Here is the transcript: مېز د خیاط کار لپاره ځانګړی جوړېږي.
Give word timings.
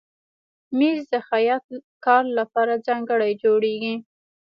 مېز 0.77 0.99
د 1.13 1.13
خیاط 1.27 1.65
کار 2.05 2.23
لپاره 2.39 2.83
ځانګړی 2.87 3.31
جوړېږي. 3.43 3.95